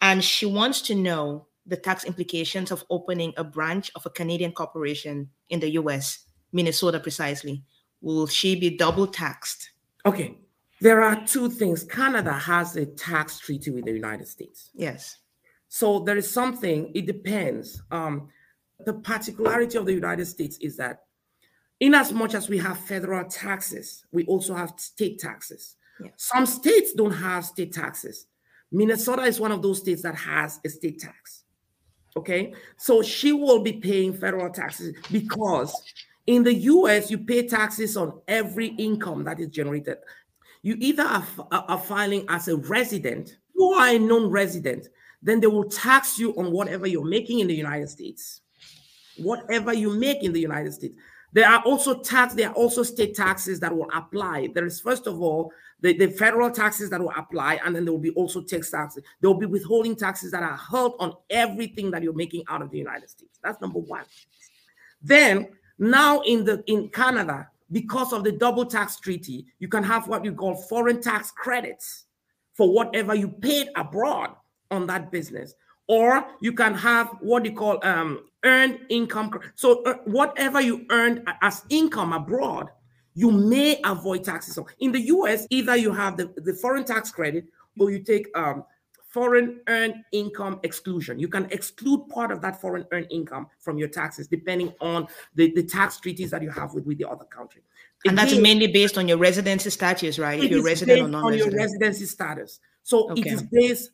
[0.01, 4.51] and she wants to know the tax implications of opening a branch of a Canadian
[4.51, 7.63] corporation in the US, Minnesota precisely.
[8.01, 9.71] Will she be double taxed?
[10.05, 10.37] Okay.
[10.79, 11.83] There are two things.
[11.83, 14.71] Canada has a tax treaty with the United States.
[14.73, 15.19] Yes.
[15.67, 17.81] So there is something, it depends.
[17.91, 18.29] Um,
[18.85, 21.03] the particularity of the United States is that,
[21.79, 25.75] in as much as we have federal taxes, we also have state taxes.
[26.17, 28.25] Some states don't have state taxes.
[28.71, 31.40] Minnesota is one of those states that has a state tax.
[32.17, 32.53] Okay.
[32.77, 35.73] So she will be paying federal taxes because
[36.27, 39.97] in the US, you pay taxes on every income that is generated
[40.61, 44.87] you either are, are filing as a resident or a non-resident,
[45.21, 48.41] then they will tax you on whatever you're making in the United States.
[49.17, 50.95] Whatever you make in the United States.
[51.33, 54.49] There are also tax, there are also state taxes that will apply.
[54.53, 55.51] There is, first of all,
[55.81, 59.03] the, the federal taxes that will apply, and then there will be also tax taxes.
[59.19, 62.71] There will be withholding taxes that are held on everything that you're making out of
[62.71, 63.39] the United States.
[63.43, 64.03] That's number one.
[65.01, 70.07] Then now in the in Canada, because of the double tax treaty, you can have
[70.07, 72.05] what you call foreign tax credits
[72.53, 74.35] for whatever you paid abroad
[74.69, 75.53] on that business.
[75.87, 79.39] Or you can have what you call um, earned income.
[79.55, 82.69] So, uh, whatever you earned as income abroad,
[83.13, 84.55] you may avoid taxes.
[84.55, 87.45] So, in the US, either you have the, the foreign tax credit
[87.79, 88.63] or you take um,
[89.11, 91.19] foreign earned income exclusion.
[91.19, 95.51] You can exclude part of that foreign earned income from your taxes, depending on the,
[95.53, 97.61] the tax treaties that you have with, with the other country.
[98.05, 100.41] And Again, that's mainly based on your residency status, right?
[100.41, 101.47] If you're resident or non-resident.
[101.47, 102.59] On your residency status.
[102.83, 103.21] So okay.
[103.21, 103.91] it is based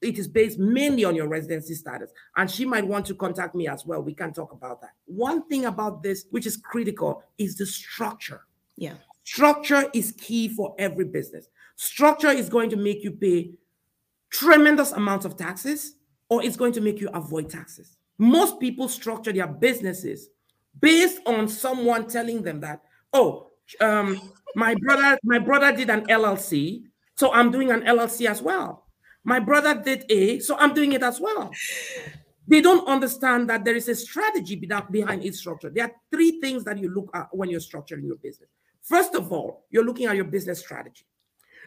[0.00, 2.10] it is based mainly on your residency status.
[2.36, 4.02] And she might want to contact me as well.
[4.02, 4.90] We can talk about that.
[5.06, 8.42] One thing about this, which is critical, is the structure.
[8.76, 8.94] Yeah.
[9.24, 11.48] Structure is key for every business.
[11.76, 13.52] Structure is going to make you pay
[14.30, 15.96] tremendous amounts of taxes
[16.28, 17.96] or it's going to make you avoid taxes.
[18.18, 20.28] Most people structure their businesses
[20.80, 22.80] based on someone telling them that,
[23.12, 23.50] oh,
[23.80, 24.20] um,
[24.54, 26.84] my brother, my brother did an LLC,
[27.16, 28.81] so I'm doing an LLC as well.
[29.24, 31.50] My brother did A, so I'm doing it as well.
[32.48, 35.70] They don't understand that there is a strategy behind each structure.
[35.70, 38.48] There are three things that you look at when you're structuring your business.
[38.82, 41.06] First of all, you're looking at your business strategy.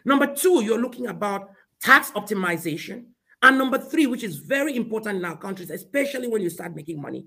[0.04, 1.50] Number two, you're looking about
[1.80, 3.06] tax optimization.
[3.42, 7.00] And number three, which is very important in our countries, especially when you start making
[7.00, 7.26] money,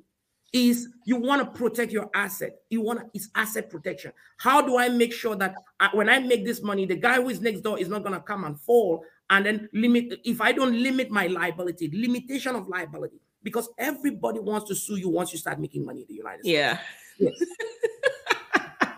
[0.53, 2.55] is you want to protect your asset.
[2.69, 4.11] You want to, it's asset protection.
[4.37, 7.29] How do I make sure that I, when I make this money, the guy who
[7.29, 10.51] is next door is not going to come and fall and then limit, if I
[10.51, 15.39] don't limit my liability, limitation of liability, because everybody wants to sue you once you
[15.39, 16.53] start making money in the United States.
[16.53, 16.79] Yeah.
[17.19, 17.33] Yes.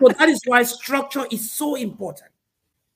[0.00, 2.30] so that is why structure is so important.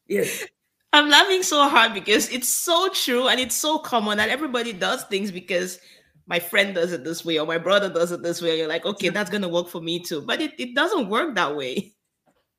[0.08, 0.44] Yes.
[0.92, 5.04] I'm laughing so hard because it's so true and it's so common that everybody does
[5.04, 5.78] things because
[6.26, 8.58] my friend does it this way or my brother does it this way.
[8.58, 10.22] You're like, okay, that's gonna work for me too.
[10.22, 11.92] But it, it doesn't work that way.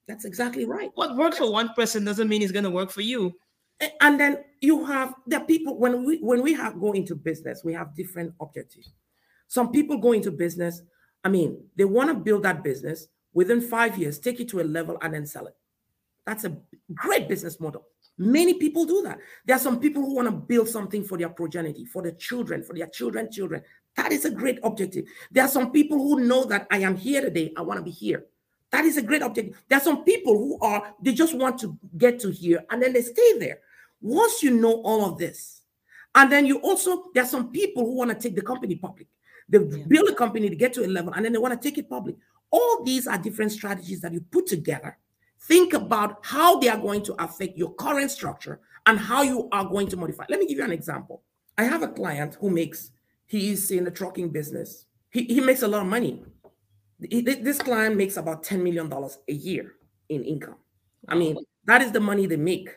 [0.08, 0.90] That's exactly right.
[0.96, 3.34] What works for one person doesn't mean it's gonna work for you.
[4.02, 7.74] And then you have the people when we when we have go into business, we
[7.74, 8.92] have different objectives.
[9.48, 10.82] Some people go into business,
[11.24, 14.64] I mean, they want to build that business within five years, take it to a
[14.64, 15.56] level and then sell it.
[16.26, 16.58] That's a
[16.94, 17.86] great business model.
[18.18, 19.20] Many people do that.
[19.46, 22.64] There are some people who want to build something for their progeny, for their children,
[22.64, 23.62] for their children, children.
[23.96, 25.06] That is a great objective.
[25.32, 27.54] There are some people who know that I am here today.
[27.56, 28.26] I want to be here.
[28.72, 29.62] That is a great objective.
[29.70, 32.94] There are some people who are, they just want to get to here and then
[32.94, 33.60] they stay there.
[34.02, 35.62] Once you know all of this,
[36.16, 39.08] and then you also, there are some people who want to take the company public.
[39.50, 39.86] They yeah.
[39.88, 41.90] build a company to get to a level and then they want to take it
[41.90, 42.16] public.
[42.52, 44.98] All these are different strategies that you put together
[45.40, 49.66] Think about how they are going to affect your current structure and how you are
[49.66, 50.26] going to modify.
[50.30, 51.24] Let me give you an example.
[51.58, 52.92] I have a client who makes,
[53.26, 54.86] he is in the trucking business.
[55.10, 56.24] He, he makes a lot of money.
[57.10, 59.74] He, this client makes about $10 million a year
[60.10, 60.56] in income.
[61.08, 62.70] I mean, that is the money they make.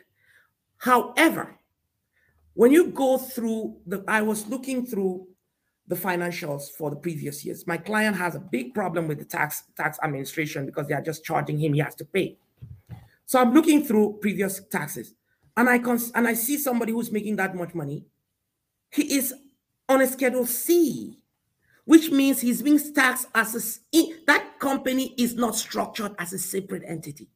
[0.81, 1.59] However,
[2.55, 5.27] when you go through the, I was looking through
[5.87, 7.67] the financials for the previous years.
[7.67, 11.23] My client has a big problem with the tax tax administration because they are just
[11.23, 12.37] charging him, he has to pay.
[13.25, 15.13] So I'm looking through previous taxes
[15.55, 18.05] and I cons- and I see somebody who's making that much money.
[18.89, 19.33] He is
[19.87, 21.17] on a schedule C.
[21.85, 26.83] which means he's being taxed as a that company is not structured as a separate
[26.87, 27.27] entity.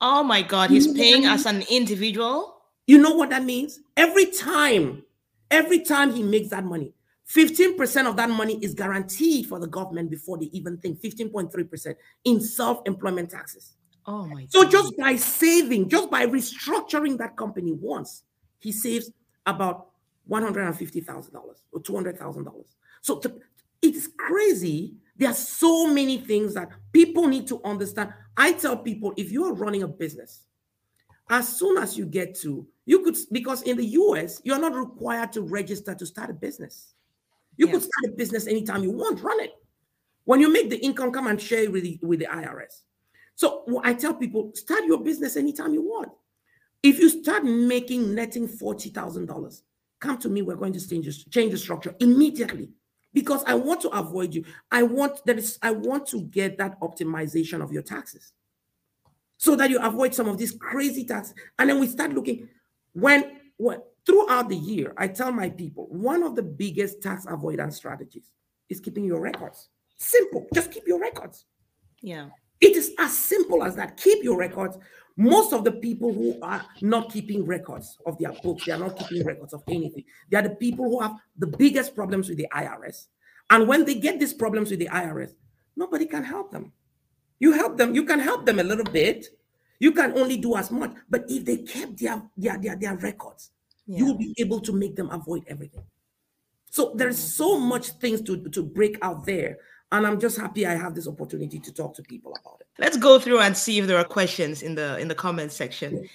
[0.00, 2.63] Oh my God, he's paying as an individual.
[2.86, 3.80] You know what that means?
[3.96, 5.04] Every time,
[5.50, 6.92] every time he makes that money,
[7.28, 12.40] 15% of that money is guaranteed for the government before they even think 15.3% in
[12.40, 13.72] self-employment taxes.
[14.06, 14.70] Oh my So God.
[14.70, 18.24] just by saving, just by restructuring that company once,
[18.58, 19.10] he saves
[19.46, 19.88] about
[20.30, 21.34] $150,000
[21.72, 22.64] or $200,000.
[23.00, 23.40] So to,
[23.80, 24.94] it's crazy.
[25.16, 28.12] There are so many things that people need to understand.
[28.36, 30.42] I tell people if you are running a business,
[31.30, 35.32] as soon as you get to, you could, because in the US, you're not required
[35.32, 36.94] to register to start a business.
[37.56, 37.72] You yeah.
[37.72, 39.54] could start a business anytime you want, run it.
[40.24, 42.82] When you make the income, come and share it with the, with the IRS.
[43.36, 46.10] So I tell people, start your business anytime you want.
[46.82, 49.62] If you start making netting $40,000,
[50.00, 50.42] come to me.
[50.42, 52.70] We're going to change, change the structure immediately
[53.12, 54.44] because I want to avoid you.
[54.70, 58.32] I want that is I want to get that optimization of your taxes
[59.38, 61.34] so that you avoid some of these crazy taxes.
[61.58, 62.48] And then we start looking
[62.94, 67.76] when what throughout the year, I tell my people one of the biggest tax avoidance
[67.76, 68.32] strategies
[68.68, 69.68] is keeping your records.
[69.96, 71.44] Simple, just keep your records.
[72.00, 72.28] Yeah.
[72.60, 73.96] It is as simple as that.
[73.96, 74.78] Keep your records.
[75.16, 78.98] Most of the people who are not keeping records of their books, they are not
[78.98, 80.04] keeping records of anything.
[80.30, 83.06] They are the people who have the biggest problems with the IRS.
[83.50, 85.32] And when they get these problems with the IRS,
[85.76, 86.72] nobody can help them.
[87.38, 89.26] You help them, you can help them a little bit.
[89.84, 90.94] You can only do as much.
[91.10, 93.50] But if they kept their their their, their records,
[93.86, 93.98] yeah.
[93.98, 95.84] you will be able to make them avoid everything.
[96.70, 99.58] So there's so much things to, to break out there
[99.92, 102.96] and i'm just happy i have this opportunity to talk to people about it let's
[102.96, 106.08] go through and see if there are questions in the in the comment section